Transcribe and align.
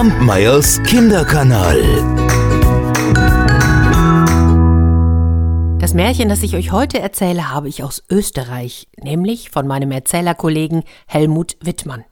Kampmeyers 0.00 0.82
Kinderkanal. 0.84 1.78
Das 5.78 5.92
Märchen, 5.92 6.30
das 6.30 6.42
ich 6.42 6.56
euch 6.56 6.72
heute 6.72 6.98
erzähle, 6.98 7.50
habe 7.50 7.68
ich 7.68 7.84
aus 7.84 8.02
Österreich, 8.08 8.88
nämlich 8.96 9.50
von 9.50 9.66
meinem 9.66 9.90
Erzählerkollegen 9.90 10.84
Helmut 11.06 11.58
Wittmann. 11.60 12.06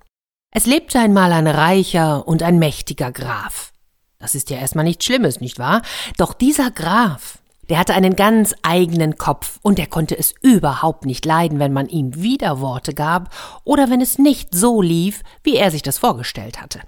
Es 0.54 0.66
lebte 0.66 0.98
einmal 0.98 1.32
ein 1.32 1.46
reicher 1.46 2.28
und 2.28 2.42
ein 2.42 2.58
mächtiger 2.58 3.10
Graf. 3.10 3.72
Das 4.18 4.34
ist 4.34 4.50
ja 4.50 4.58
erstmal 4.58 4.84
nichts 4.84 5.06
Schlimmes, 5.06 5.40
nicht 5.40 5.58
wahr? 5.58 5.80
Doch 6.18 6.34
dieser 6.34 6.70
Graf, 6.70 7.38
der 7.70 7.78
hatte 7.78 7.94
einen 7.94 8.16
ganz 8.16 8.54
eigenen 8.60 9.16
Kopf 9.16 9.60
und 9.62 9.78
er 9.78 9.86
konnte 9.86 10.18
es 10.18 10.34
überhaupt 10.42 11.06
nicht 11.06 11.24
leiden, 11.24 11.58
wenn 11.58 11.72
man 11.72 11.88
ihm 11.88 12.14
Widerworte 12.16 12.92
gab 12.92 13.34
oder 13.64 13.88
wenn 13.88 14.02
es 14.02 14.18
nicht 14.18 14.54
so 14.54 14.82
lief, 14.82 15.22
wie 15.42 15.56
er 15.56 15.70
sich 15.70 15.80
das 15.80 15.96
vorgestellt 15.96 16.60
hatte. 16.60 16.80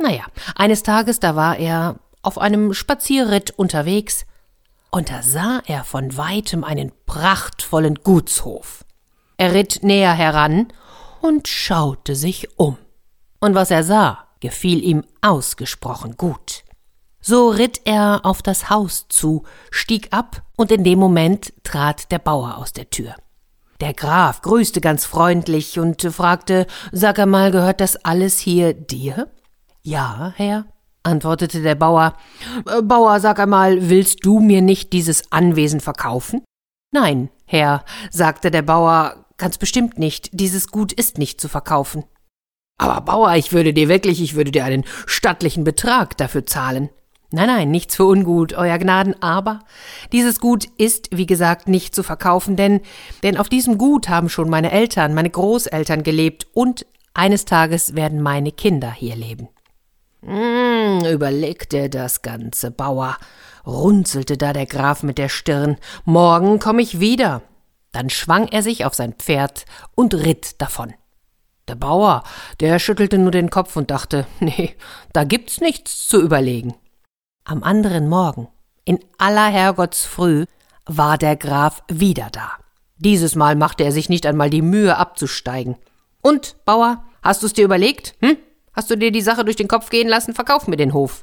Naja, 0.00 0.24
eines 0.54 0.82
Tages, 0.82 1.20
da 1.20 1.36
war 1.36 1.58
er 1.58 1.96
auf 2.22 2.38
einem 2.38 2.74
Spazierritt 2.74 3.50
unterwegs, 3.50 4.24
und 4.90 5.10
da 5.10 5.22
sah 5.22 5.62
er 5.66 5.84
von 5.84 6.16
weitem 6.16 6.64
einen 6.64 6.90
prachtvollen 7.06 7.96
Gutshof. 8.02 8.84
Er 9.36 9.54
ritt 9.54 9.80
näher 9.82 10.12
heran 10.12 10.72
und 11.20 11.46
schaute 11.46 12.16
sich 12.16 12.58
um. 12.58 12.76
Und 13.40 13.54
was 13.54 13.70
er 13.70 13.84
sah, 13.84 14.26
gefiel 14.40 14.82
ihm 14.82 15.04
ausgesprochen 15.20 16.16
gut. 16.16 16.64
So 17.20 17.50
ritt 17.50 17.82
er 17.84 18.20
auf 18.24 18.42
das 18.42 18.68
Haus 18.70 19.06
zu, 19.08 19.44
stieg 19.70 20.08
ab, 20.12 20.42
und 20.56 20.72
in 20.72 20.82
dem 20.82 20.98
Moment 20.98 21.52
trat 21.62 22.10
der 22.10 22.18
Bauer 22.18 22.56
aus 22.56 22.72
der 22.72 22.90
Tür. 22.90 23.14
Der 23.80 23.94
Graf 23.94 24.42
grüßte 24.42 24.80
ganz 24.80 25.04
freundlich 25.04 25.78
und 25.78 26.02
fragte 26.02 26.66
Sag 26.90 27.18
einmal, 27.18 27.50
gehört 27.50 27.80
das 27.80 27.96
alles 28.04 28.38
hier 28.38 28.74
dir? 28.74 29.28
Ja, 29.82 30.32
Herr, 30.36 30.66
antwortete 31.02 31.62
der 31.62 31.74
Bauer. 31.74 32.14
Äh, 32.66 32.82
Bauer, 32.82 33.20
sag 33.20 33.38
einmal, 33.38 33.88
willst 33.88 34.24
du 34.24 34.40
mir 34.40 34.62
nicht 34.62 34.92
dieses 34.92 35.32
Anwesen 35.32 35.80
verkaufen? 35.80 36.42
Nein, 36.92 37.30
Herr, 37.46 37.84
sagte 38.10 38.50
der 38.50 38.62
Bauer, 38.62 39.24
ganz 39.38 39.58
bestimmt 39.58 39.98
nicht, 39.98 40.30
dieses 40.32 40.68
Gut 40.68 40.92
ist 40.92 41.18
nicht 41.18 41.40
zu 41.40 41.48
verkaufen. 41.48 42.04
Aber 42.78 43.00
Bauer, 43.02 43.34
ich 43.36 43.52
würde 43.52 43.72
dir 43.72 43.88
wirklich, 43.88 44.20
ich 44.22 44.34
würde 44.34 44.50
dir 44.50 44.64
einen 44.64 44.84
stattlichen 45.06 45.64
Betrag 45.64 46.16
dafür 46.16 46.46
zahlen. 46.46 46.90
Nein, 47.32 47.46
nein, 47.46 47.70
nichts 47.70 47.94
für 47.94 48.06
ungut, 48.06 48.54
Euer 48.54 48.78
Gnaden, 48.78 49.14
aber 49.22 49.60
dieses 50.12 50.40
Gut 50.40 50.64
ist, 50.78 51.08
wie 51.16 51.26
gesagt, 51.26 51.68
nicht 51.68 51.94
zu 51.94 52.02
verkaufen, 52.02 52.56
denn, 52.56 52.80
denn 53.22 53.36
auf 53.36 53.48
diesem 53.48 53.78
Gut 53.78 54.08
haben 54.08 54.28
schon 54.28 54.50
meine 54.50 54.72
Eltern, 54.72 55.14
meine 55.14 55.30
Großeltern 55.30 56.02
gelebt 56.02 56.48
und 56.54 56.86
eines 57.14 57.44
Tages 57.44 57.94
werden 57.94 58.20
meine 58.20 58.50
Kinder 58.50 58.90
hier 58.90 59.14
leben. 59.14 59.48
Hm, 60.22 61.04
überlegte 61.04 61.88
das 61.88 62.22
ganze 62.22 62.70
Bauer, 62.70 63.16
runzelte 63.66 64.36
da 64.36 64.52
der 64.52 64.66
Graf 64.66 65.02
mit 65.02 65.18
der 65.18 65.28
Stirn. 65.28 65.76
Morgen 66.04 66.58
komm 66.58 66.78
ich 66.78 67.00
wieder. 67.00 67.42
Dann 67.92 68.10
schwang 68.10 68.48
er 68.48 68.62
sich 68.62 68.84
auf 68.84 68.94
sein 68.94 69.14
Pferd 69.14 69.64
und 69.94 70.14
ritt 70.14 70.60
davon. 70.60 70.94
Der 71.68 71.74
Bauer, 71.74 72.22
der 72.60 72.78
schüttelte 72.78 73.18
nur 73.18 73.30
den 73.30 73.50
Kopf 73.50 73.76
und 73.76 73.90
dachte, 73.90 74.26
nee, 74.40 74.76
da 75.12 75.24
gibt's 75.24 75.60
nichts 75.60 76.06
zu 76.08 76.20
überlegen. 76.20 76.74
Am 77.44 77.62
anderen 77.62 78.08
Morgen, 78.08 78.48
in 78.84 78.98
aller 79.18 79.48
Herrgottsfrüh, 79.48 80.44
war 80.86 81.16
der 81.16 81.36
Graf 81.36 81.82
wieder 81.88 82.28
da. 82.30 82.52
Dieses 82.96 83.34
Mal 83.34 83.56
machte 83.56 83.84
er 83.84 83.92
sich 83.92 84.08
nicht 84.08 84.26
einmal 84.26 84.50
die 84.50 84.62
Mühe 84.62 84.96
abzusteigen. 84.96 85.76
Und, 86.20 86.56
Bauer, 86.66 87.04
hast 87.22 87.42
du's 87.42 87.54
dir 87.54 87.64
überlegt? 87.64 88.14
Hm? 88.20 88.36
Hast 88.80 88.90
du 88.90 88.96
dir 88.96 89.12
die 89.12 89.20
Sache 89.20 89.44
durch 89.44 89.56
den 89.56 89.68
Kopf 89.68 89.90
gehen 89.90 90.08
lassen? 90.08 90.32
Verkauf 90.32 90.66
mir 90.66 90.78
den 90.78 90.94
Hof. 90.94 91.22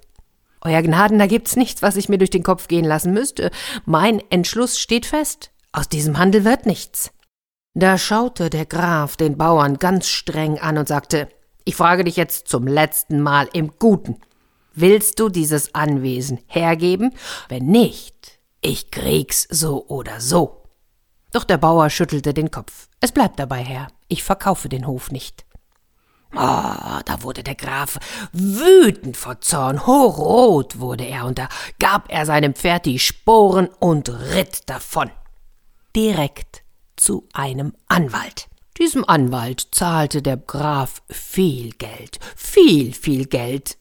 Euer 0.62 0.84
Gnaden, 0.84 1.18
da 1.18 1.26
gibt's 1.26 1.56
nichts, 1.56 1.82
was 1.82 1.96
ich 1.96 2.08
mir 2.08 2.20
durch 2.20 2.30
den 2.30 2.44
Kopf 2.44 2.68
gehen 2.68 2.86
lassen 2.86 3.14
müsste. 3.14 3.50
Mein 3.84 4.22
Entschluss 4.30 4.78
steht 4.78 5.08
fest. 5.08 5.50
Aus 5.72 5.90
diesem 5.90 6.20
Handel 6.20 6.46
wird 6.46 6.68
nichts. 6.68 7.10
Da 7.74 7.98
schaute 7.98 8.52
der 8.52 8.68
Graf 8.68 9.18
den 9.18 9.40
Bauern 9.40 9.80
ganz 9.80 10.08
streng 10.08 10.60
an 10.60 10.78
und 10.78 10.88
sagte, 10.88 11.30
ich 11.66 11.76
frage 11.76 12.04
dich 12.04 12.16
jetzt 12.16 12.48
zum 12.48 12.68
letzten 12.68 13.22
Mal 13.22 13.50
im 13.54 13.72
Guten. 13.80 14.18
Willst 14.76 15.20
du 15.20 15.28
dieses 15.28 15.74
Anwesen 15.74 16.38
hergeben? 16.46 17.16
Wenn 17.50 17.66
nicht, 17.66 18.40
ich 18.62 18.92
krieg's 18.92 19.48
so 19.50 19.88
oder 19.88 20.22
so. 20.22 20.62
Doch 21.32 21.44
der 21.44 21.58
Bauer 21.58 21.90
schüttelte 21.90 22.36
den 22.36 22.52
Kopf. 22.52 22.88
Es 23.02 23.12
bleibt 23.12 23.40
dabei, 23.40 23.64
Herr. 23.64 23.88
Ich 24.10 24.24
verkaufe 24.24 24.70
den 24.70 24.86
Hof 24.86 25.10
nicht. 25.10 25.47
Oh, 26.34 27.00
da 27.06 27.18
wurde 27.22 27.44
der 27.44 27.56
Graf 27.56 27.98
wütend 28.32 29.18
vor 29.18 29.40
Zorn, 29.42 29.88
hochrot 29.88 30.80
wurde 30.80 31.06
er, 31.06 31.26
und 31.26 31.40
da 31.40 31.48
gab 31.80 32.12
er 32.12 32.26
seinem 32.26 32.54
Pferd 32.54 32.86
die 32.86 33.00
Sporen 33.00 33.70
und 33.80 34.10
ritt 34.10 34.70
davon. 34.70 35.10
Direkt 35.96 36.64
zu 36.96 37.28
einem 37.34 37.74
Anwalt. 37.88 38.50
Diesem 38.78 39.08
Anwalt 39.08 39.70
zahlte 39.72 40.22
der 40.22 40.38
Graf 40.38 41.02
viel 41.10 41.72
Geld, 41.72 42.20
viel, 42.36 42.94
viel 42.94 43.26
Geld, 43.26 43.78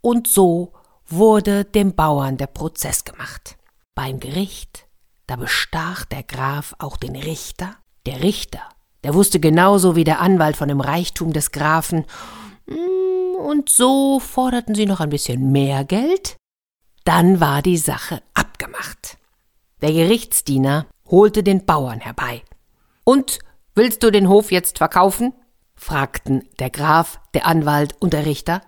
und 0.00 0.28
so 0.28 0.72
wurde 1.06 1.64
dem 1.64 1.94
Bauern 1.94 2.36
der 2.36 2.46
Prozess 2.46 3.04
gemacht. 3.04 3.56
Beim 3.94 4.20
Gericht, 4.20 4.86
da 5.26 5.36
bestach 5.36 6.04
der 6.04 6.22
Graf 6.22 6.74
auch 6.78 6.96
den 6.96 7.16
Richter, 7.16 7.76
der 8.06 8.22
Richter 8.22 8.62
der 9.04 9.14
wusste 9.14 9.40
genauso 9.40 9.96
wie 9.96 10.04
der 10.04 10.20
Anwalt 10.20 10.56
von 10.56 10.68
dem 10.68 10.80
Reichtum 10.80 11.32
des 11.32 11.52
Grafen. 11.52 12.04
Mm, 12.66 13.36
und 13.36 13.68
so 13.68 14.20
forderten 14.20 14.74
sie 14.74 14.86
noch 14.86 15.00
ein 15.00 15.10
bisschen 15.10 15.52
mehr 15.52 15.84
Geld. 15.84 16.36
Dann 17.04 17.40
war 17.40 17.62
die 17.62 17.78
Sache 17.78 18.22
abgemacht. 18.34 19.18
Der 19.80 19.92
Gerichtsdiener 19.92 20.86
holte 21.08 21.42
den 21.42 21.64
Bauern 21.64 22.00
herbei. 22.00 22.42
Und 23.04 23.38
willst 23.74 24.02
du 24.02 24.10
den 24.10 24.28
Hof 24.28 24.50
jetzt 24.52 24.78
verkaufen? 24.78 25.32
fragten 25.74 26.48
der 26.58 26.70
Graf, 26.70 27.20
der 27.34 27.46
Anwalt 27.46 27.94
und 28.00 28.12
der 28.12 28.26
Richter. 28.26 28.60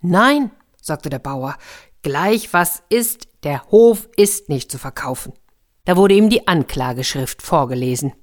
Nein, 0.00 0.50
sagte 0.80 1.10
der 1.10 1.18
Bauer, 1.18 1.56
gleich 2.02 2.52
was 2.52 2.82
ist, 2.88 3.28
der 3.44 3.62
Hof 3.70 4.08
ist 4.16 4.48
nicht 4.48 4.72
zu 4.72 4.78
verkaufen. 4.78 5.34
Da 5.84 5.96
wurde 5.96 6.14
ihm 6.14 6.30
die 6.30 6.48
Anklageschrift 6.48 7.42
vorgelesen. 7.42 8.14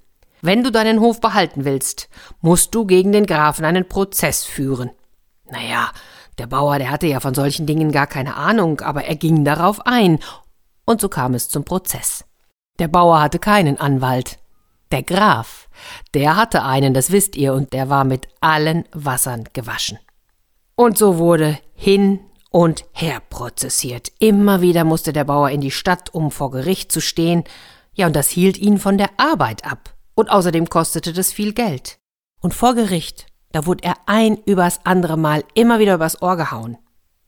Wenn 0.41 0.63
du 0.63 0.71
deinen 0.71 0.99
Hof 0.99 1.21
behalten 1.21 1.65
willst, 1.65 2.09
musst 2.41 2.73
du 2.73 2.85
gegen 2.85 3.11
den 3.11 3.25
Grafen 3.25 3.65
einen 3.65 3.87
Prozess 3.87 4.43
führen. 4.43 4.91
Naja, 5.49 5.91
der 6.37 6.47
Bauer, 6.47 6.79
der 6.79 6.89
hatte 6.89 7.07
ja 7.07 7.19
von 7.19 7.35
solchen 7.35 7.67
Dingen 7.67 7.91
gar 7.91 8.07
keine 8.07 8.35
Ahnung, 8.35 8.81
aber 8.81 9.05
er 9.05 9.15
ging 9.15 9.45
darauf 9.45 9.85
ein, 9.85 10.19
und 10.85 10.99
so 10.99 11.09
kam 11.09 11.35
es 11.35 11.49
zum 11.49 11.63
Prozess. 11.63 12.25
Der 12.79 12.87
Bauer 12.87 13.21
hatte 13.21 13.37
keinen 13.37 13.79
Anwalt. 13.79 14.39
Der 14.91 15.03
Graf, 15.03 15.69
der 16.13 16.35
hatte 16.35 16.63
einen, 16.63 16.93
das 16.93 17.11
wisst 17.11 17.35
ihr, 17.35 17.53
und 17.53 17.71
der 17.71 17.89
war 17.89 18.03
mit 18.03 18.27
allen 18.41 18.85
Wassern 18.91 19.45
gewaschen. 19.53 19.99
Und 20.75 20.97
so 20.97 21.17
wurde 21.17 21.59
hin 21.75 22.19
und 22.49 22.85
her 22.91 23.21
prozessiert. 23.29 24.11
Immer 24.19 24.61
wieder 24.61 24.83
musste 24.83 25.13
der 25.13 25.23
Bauer 25.23 25.49
in 25.49 25.61
die 25.61 25.71
Stadt, 25.71 26.13
um 26.13 26.31
vor 26.31 26.51
Gericht 26.51 26.91
zu 26.91 26.99
stehen, 26.99 27.43
ja, 27.93 28.07
und 28.07 28.15
das 28.15 28.29
hielt 28.29 28.57
ihn 28.57 28.79
von 28.79 28.97
der 28.97 29.09
Arbeit 29.17 29.65
ab. 29.65 29.90
Und 30.15 30.29
außerdem 30.29 30.69
kostete 30.69 31.13
das 31.13 31.31
viel 31.31 31.53
Geld. 31.53 31.99
Und 32.41 32.53
vor 32.53 32.75
Gericht, 32.75 33.27
da 33.51 33.65
wurde 33.65 33.83
er 33.83 33.95
ein 34.05 34.37
übers 34.45 34.81
andere 34.85 35.17
Mal 35.17 35.43
immer 35.53 35.79
wieder 35.79 35.95
übers 35.95 36.21
Ohr 36.21 36.37
gehauen. 36.37 36.77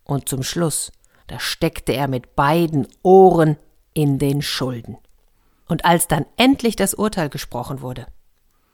Und 0.04 0.30
zum 0.30 0.44
Schluss, 0.44 0.92
da 1.28 1.40
steckte 1.40 1.94
er 1.94 2.08
mit 2.08 2.36
beiden 2.36 2.88
Ohren 3.02 3.58
in 3.94 4.20
den 4.20 4.42
Schulden. 4.42 4.98
Und 5.68 5.86
als 5.86 6.08
dann 6.08 6.26
endlich 6.38 6.76
das 6.76 6.94
Urteil 6.94 7.30
gesprochen 7.30 7.82
wurde, 7.82 8.08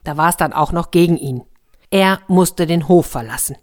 da 0.04 0.16
war 0.16 0.30
es 0.30 0.36
dann 0.36 0.52
auch 0.52 0.72
noch 0.72 0.90
gegen 0.90 1.16
ihn. 1.16 1.42
Er 1.90 2.20
musste 2.28 2.66
den 2.66 2.88
Hof 2.88 3.06
verlassen. 3.06 3.56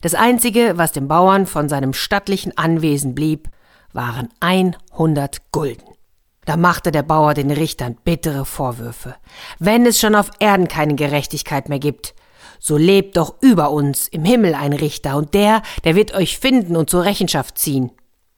Das 0.00 0.14
Einzige, 0.14 0.76
was 0.76 0.92
dem 0.92 1.08
Bauern 1.08 1.46
von 1.46 1.68
seinem 1.68 1.92
stattlichen 1.92 2.56
Anwesen 2.56 3.14
blieb, 3.14 3.48
waren 3.92 4.28
100 4.40 5.52
Gulden. 5.52 5.95
Da 6.46 6.56
machte 6.56 6.92
der 6.92 7.02
Bauer 7.02 7.34
den 7.34 7.50
Richtern 7.50 7.96
bittere 8.04 8.44
Vorwürfe. 8.44 9.16
Wenn 9.58 9.84
es 9.84 9.98
schon 9.98 10.14
auf 10.14 10.30
Erden 10.38 10.68
keine 10.68 10.94
Gerechtigkeit 10.94 11.68
mehr 11.68 11.80
gibt, 11.80 12.14
so 12.60 12.76
lebt 12.76 13.16
doch 13.16 13.34
über 13.42 13.72
uns 13.72 14.08
im 14.08 14.24
Himmel 14.24 14.54
ein 14.54 14.72
Richter, 14.72 15.16
und 15.16 15.34
der, 15.34 15.62
der 15.84 15.96
wird 15.96 16.14
euch 16.14 16.38
finden 16.38 16.76
und 16.76 16.88
zur 16.88 17.04
Rechenschaft 17.04 17.58
ziehen. 17.58 17.90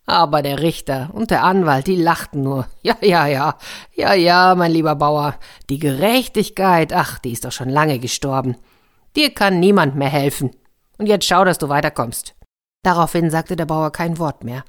Aber 0.07 0.41
der 0.41 0.63
Richter 0.63 1.11
und 1.13 1.31
der 1.31 1.45
Anwalt, 1.45 1.87
die 1.87 1.97
lachten 1.97 2.43
nur. 2.43 2.67
Ja, 2.83 2.97
ja, 3.03 3.27
ja, 3.27 3.59
ja, 3.95 4.15
ja, 4.15 4.55
mein 4.55 4.73
lieber 4.73 4.97
Bauer, 4.97 5.35
die 5.69 5.79
Gerechtigkeit, 5.79 6.95
ach, 6.95 7.19
die 7.19 7.33
ist 7.33 7.45
doch 7.45 7.53
schon 7.53 7.69
lange 7.69 7.99
gestorben. 7.99 8.57
Dir 9.17 9.35
kann 9.35 9.61
niemand 9.61 9.97
mehr 9.97 10.09
helfen. 10.09 10.51
Und 10.97 11.07
jetzt 11.07 11.27
schau, 11.27 11.45
dass 11.45 11.59
du 11.59 11.69
weiterkommst. 11.69 12.35
Daraufhin 12.83 13.31
sagte 13.31 13.55
der 13.55 13.67
Bauer 13.67 13.93
kein 13.93 14.19
Wort 14.19 14.45
mehr, 14.45 14.65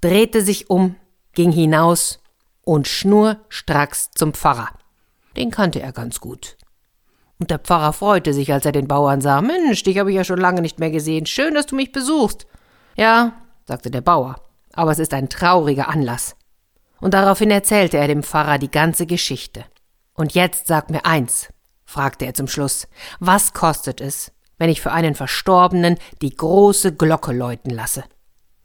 drehte 0.00 0.42
sich 0.42 0.70
um, 0.70 0.96
ging 1.34 1.52
hinaus 1.52 2.19
und 2.70 2.86
schnurstracks 2.86 4.12
zum 4.14 4.32
Pfarrer. 4.32 4.68
Den 5.36 5.50
kannte 5.50 5.82
er 5.82 5.90
ganz 5.90 6.20
gut. 6.20 6.56
Und 7.40 7.50
der 7.50 7.58
Pfarrer 7.58 7.92
freute 7.92 8.32
sich, 8.32 8.52
als 8.52 8.64
er 8.64 8.70
den 8.70 8.86
Bauern 8.86 9.20
sah. 9.20 9.40
Mensch, 9.40 9.82
dich 9.82 9.98
habe 9.98 10.10
ich 10.10 10.16
ja 10.16 10.22
schon 10.22 10.38
lange 10.38 10.60
nicht 10.60 10.78
mehr 10.78 10.92
gesehen. 10.92 11.26
Schön, 11.26 11.54
dass 11.54 11.66
du 11.66 11.74
mich 11.74 11.90
besuchst. 11.90 12.46
Ja, 12.94 13.32
sagte 13.66 13.90
der 13.90 14.02
Bauer, 14.02 14.36
aber 14.72 14.92
es 14.92 15.00
ist 15.00 15.12
ein 15.14 15.28
trauriger 15.28 15.88
Anlass. 15.88 16.36
Und 17.00 17.12
daraufhin 17.12 17.50
erzählte 17.50 17.96
er 17.96 18.06
dem 18.06 18.22
Pfarrer 18.22 18.58
die 18.58 18.70
ganze 18.70 19.04
Geschichte. 19.04 19.64
Und 20.14 20.34
jetzt 20.34 20.68
sag 20.68 20.90
mir 20.90 21.04
eins, 21.04 21.48
fragte 21.84 22.24
er 22.24 22.34
zum 22.34 22.46
Schluss, 22.46 22.86
was 23.18 23.52
kostet 23.52 24.00
es, 24.00 24.30
wenn 24.58 24.70
ich 24.70 24.80
für 24.80 24.92
einen 24.92 25.16
Verstorbenen 25.16 25.98
die 26.22 26.36
große 26.36 26.94
Glocke 26.94 27.32
läuten 27.32 27.70
lasse? 27.70 28.04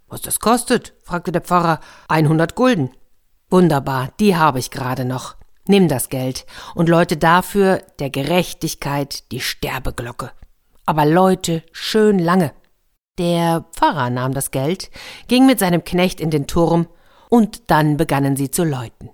Was 0.08 0.22
das 0.22 0.40
kostet? 0.40 0.94
fragte 1.02 1.32
der 1.32 1.42
Pfarrer. 1.42 1.80
Einhundert 2.08 2.54
Gulden. 2.54 2.92
Wunderbar, 3.50 4.10
die 4.20 4.36
habe 4.36 4.60
ich 4.60 4.72
gerade 4.72 5.06
noch. 5.06 5.36
Nimm 5.68 5.88
das 5.88 6.10
Geld 6.10 6.46
und 6.76 6.90
läute 6.90 7.18
dafür 7.18 7.82
der 8.00 8.10
Gerechtigkeit 8.10 9.32
die 9.32 9.40
Sterbeglocke. 9.40 10.32
Aber 10.86 11.06
läute 11.06 11.64
schön 11.72 12.20
lange. 12.20 12.54
Der 13.18 13.66
Pfarrer 13.74 14.10
nahm 14.10 14.34
das 14.34 14.52
Geld, 14.52 14.92
ging 15.28 15.46
mit 15.46 15.60
seinem 15.60 15.84
Knecht 15.84 16.20
in 16.20 16.30
den 16.30 16.48
Turm, 16.48 16.88
und 17.30 17.72
dann 17.72 17.98
begannen 17.98 18.36
sie 18.36 18.52
zu 18.52 18.64
läuten. 18.64 19.10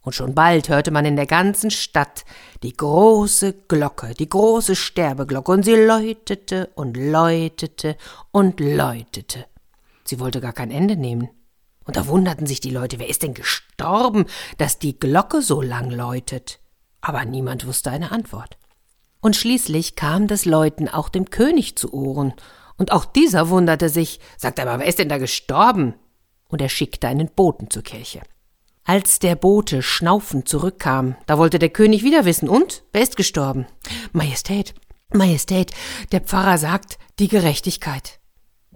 Und 0.00 0.14
schon 0.14 0.34
bald 0.34 0.68
hörte 0.68 0.90
man 0.90 1.04
in 1.04 1.14
der 1.14 1.26
ganzen 1.26 1.70
Stadt 1.70 2.24
die 2.62 2.76
große 2.76 3.52
Glocke, 3.68 4.14
die 4.14 4.28
große 4.28 4.74
Sterbeglocke, 4.74 5.52
und 5.52 5.64
sie 5.64 5.76
läutete 5.76 6.70
und 6.74 6.96
läutete 6.96 7.96
und 8.32 8.58
läutete. 8.58 9.46
Sie 10.04 10.18
wollte 10.18 10.40
gar 10.40 10.52
kein 10.52 10.72
Ende 10.72 10.96
nehmen. 10.96 11.28
Und 11.84 11.96
da 11.96 12.06
wunderten 12.06 12.46
sich 12.46 12.60
die 12.60 12.70
Leute, 12.70 12.98
wer 12.98 13.08
ist 13.08 13.22
denn 13.22 13.34
gestorben, 13.34 14.26
dass 14.58 14.78
die 14.78 14.98
Glocke 14.98 15.42
so 15.42 15.60
lang 15.62 15.90
läutet? 15.90 16.60
Aber 17.00 17.24
niemand 17.24 17.66
wusste 17.66 17.90
eine 17.90 18.12
Antwort. 18.12 18.56
Und 19.20 19.36
schließlich 19.36 19.96
kam 19.96 20.26
das 20.26 20.44
Läuten 20.44 20.88
auch 20.88 21.08
dem 21.08 21.30
König 21.30 21.76
zu 21.76 21.92
Ohren, 21.92 22.34
und 22.78 22.90
auch 22.90 23.04
dieser 23.04 23.48
wunderte 23.48 23.88
sich, 23.88 24.18
sagte 24.36 24.62
aber, 24.62 24.80
wer 24.80 24.86
ist 24.86 24.98
denn 24.98 25.08
da 25.08 25.18
gestorben? 25.18 25.94
Und 26.48 26.60
er 26.60 26.68
schickte 26.68 27.06
einen 27.06 27.28
Boten 27.28 27.70
zur 27.70 27.82
Kirche. 27.82 28.22
Als 28.84 29.20
der 29.20 29.36
Bote 29.36 29.82
schnaufend 29.82 30.48
zurückkam, 30.48 31.14
da 31.26 31.38
wollte 31.38 31.60
der 31.60 31.68
König 31.68 32.02
wieder 32.02 32.24
wissen, 32.24 32.48
und? 32.48 32.82
Wer 32.92 33.02
ist 33.02 33.16
gestorben? 33.16 33.66
Majestät, 34.12 34.74
Majestät, 35.12 35.70
der 36.10 36.22
Pfarrer 36.22 36.58
sagt, 36.58 36.98
die 37.20 37.28
Gerechtigkeit. 37.28 38.18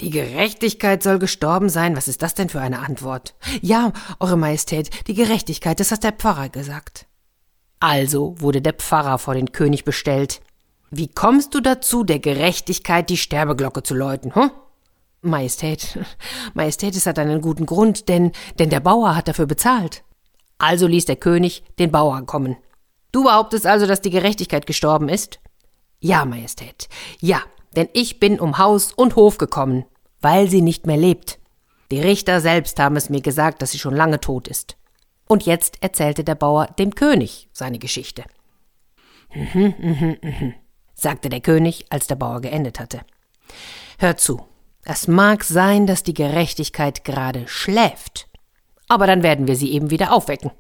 Die 0.01 0.11
Gerechtigkeit 0.11 1.03
soll 1.03 1.19
gestorben 1.19 1.71
sein. 1.71 1.97
Was 1.97 2.07
ist 2.07 2.21
das 2.21 2.35
denn 2.35 2.51
für 2.51 2.61
eine 2.61 2.81
Antwort? 2.81 3.35
Ja, 3.63 3.93
Eure 4.21 4.37
Majestät, 4.37 4.91
die 5.07 5.15
Gerechtigkeit, 5.15 5.81
das 5.81 5.91
hat 5.91 6.05
der 6.05 6.13
Pfarrer 6.13 6.51
gesagt. 6.51 7.07
Also 7.81 8.35
wurde 8.39 8.61
der 8.61 8.75
Pfarrer 8.75 9.19
vor 9.19 9.35
den 9.35 9.53
König 9.53 9.85
bestellt. 9.85 10.41
Wie 10.91 11.09
kommst 11.09 11.55
du 11.55 11.61
dazu, 11.61 12.05
der 12.05 12.19
Gerechtigkeit 12.19 13.09
die 13.09 13.17
Sterbeglocke 13.17 13.83
zu 13.83 13.95
läuten, 13.95 14.35
hm? 14.35 14.51
Majestät, 15.23 15.99
Majestät, 16.55 16.95
es 16.95 17.07
hat 17.07 17.19
einen 17.19 17.41
guten 17.41 17.67
Grund, 17.67 18.09
denn, 18.09 18.33
denn 18.59 18.71
der 18.71 18.81
Bauer 18.81 19.17
hat 19.17 19.29
dafür 19.29 19.47
bezahlt. 19.47 20.05
Also 20.59 20.87
ließ 20.87 21.07
der 21.07 21.17
König 21.17 21.65
den 21.79 21.91
Bauer 21.91 22.25
kommen. 22.27 22.57
Du 23.13 23.25
behauptest 23.25 23.67
also, 23.67 23.87
dass 23.87 24.01
die 24.03 24.11
Gerechtigkeit 24.11 24.67
gestorben 24.67 25.09
ist? 25.09 25.41
Ja, 26.01 26.25
Majestät, 26.27 26.89
ja, 27.21 27.41
denn 27.77 27.89
ich 27.93 28.19
bin 28.19 28.41
um 28.41 28.59
Haus 28.59 28.93
und 28.93 29.17
Hof 29.17 29.39
gekommen, 29.39 29.85
weil 30.21 30.49
sie 30.49 30.63
nicht 30.63 30.87
mehr 30.87 30.97
lebt. 30.97 31.39
Die 31.91 32.01
Richter 32.01 32.41
selbst 32.41 32.81
haben 32.81 32.97
es 32.97 33.11
mir 33.11 33.21
gesagt, 33.21 33.63
dass 33.63 33.71
sie 33.71 33.79
schon 33.79 33.95
lange 33.95 34.21
tot 34.21 34.49
ist. 34.49 34.77
Und 35.29 35.45
jetzt 35.45 35.83
erzählte 35.83 36.25
der 36.25 36.35
Bauer 36.35 36.67
dem 36.79 36.95
König 36.95 37.49
seine 37.53 37.79
Geschichte. 37.79 38.25
Mhm, 39.35 39.75
mhm, 39.79 40.17
mhm, 40.23 40.55
sagte 40.95 41.29
der 41.29 41.41
König, 41.41 41.87
als 41.91 42.07
der 42.07 42.17
Bauer 42.17 42.41
geendet 42.41 42.81
hatte. 42.81 43.01
Hör 43.99 44.17
zu, 44.17 44.47
es 44.85 45.09
mag 45.09 45.45
sein, 45.45 45.87
dass 45.87 46.03
die 46.03 46.15
Gerechtigkeit 46.15 47.05
gerade 47.05 47.47
schläft, 47.49 48.29
aber 48.89 49.07
dann 49.07 49.23
werden 49.23 49.47
wir 49.49 49.57
sie 49.57 49.73
eben 49.73 49.91
wieder 49.91 50.13
aufwecken. 50.13 50.53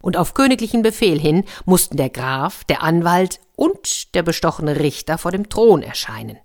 Und 0.00 0.16
auf 0.16 0.34
königlichen 0.34 0.82
Befehl 0.82 1.18
hin 1.18 1.44
mussten 1.64 1.96
der 1.96 2.10
Graf, 2.10 2.64
der 2.64 2.82
Anwalt 2.82 3.40
und 3.56 4.14
der 4.14 4.22
bestochene 4.22 4.80
Richter 4.80 5.16
vor 5.16 5.32
dem 5.32 5.48
Thron 5.48 5.82
erscheinen. 5.82 6.38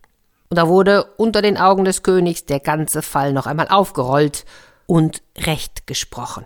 Und 0.50 0.58
da 0.58 0.68
wurde 0.68 1.06
unter 1.18 1.44
den 1.44 1.58
Augen 1.58 1.86
des 1.86 2.02
Königs 2.02 2.46
der 2.46 2.60
ganze 2.60 3.04
Fall 3.04 3.34
noch 3.34 3.46
einmal 3.46 3.68
aufgerollt 3.68 4.46
und 4.88 5.22
Recht 5.38 5.86
gesprochen. 5.86 6.46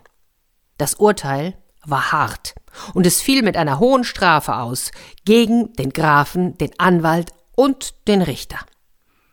Das 0.78 0.96
Urteil 0.96 1.56
war 1.86 2.12
hart, 2.12 2.54
und 2.94 3.06
es 3.06 3.22
fiel 3.22 3.44
mit 3.44 3.56
einer 3.56 3.80
hohen 3.80 4.04
Strafe 4.04 4.58
aus 4.58 4.92
gegen 5.24 5.74
den 5.74 5.92
Grafen, 5.92 6.58
den 6.58 6.72
Anwalt 6.80 7.32
und 7.56 8.08
den 8.08 8.22
Richter. 8.22 8.60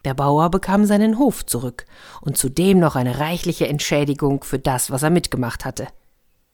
Der 0.05 0.15
Bauer 0.15 0.51
bekam 0.51 0.85
seinen 0.87 1.19
Hof 1.19 1.45
zurück 1.45 1.85
und 2.21 2.37
zudem 2.37 2.79
noch 2.79 2.95
eine 2.95 3.19
reichliche 3.19 3.67
Entschädigung 3.67 4.45
für 4.45 4.59
das, 4.59 4.91
was 4.91 5.03
er 5.03 5.11
mitgemacht 5.11 5.65
hatte. 5.65 5.89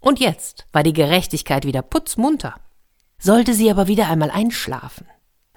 Und 0.00 0.20
jetzt 0.20 0.66
war 0.72 0.82
die 0.82 0.92
Gerechtigkeit 0.92 1.66
wieder 1.66 1.82
putzmunter. 1.82 2.54
Sollte 3.18 3.54
sie 3.54 3.70
aber 3.70 3.88
wieder 3.88 4.08
einmal 4.08 4.30
einschlafen, 4.30 5.06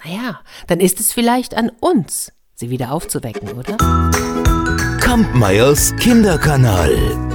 na 0.03 0.11
ja, 0.11 0.39
dann 0.67 0.79
ist 0.79 0.99
es 0.99 1.11
vielleicht 1.11 1.55
an 1.55 1.69
uns, 1.81 2.31
sie 2.59 2.69
wieder 2.69 2.91
aufzuwecken, 2.91 3.49
oder? 3.53 3.77
Kampmeyers 4.99 5.95
Kinderkanal. 5.95 7.28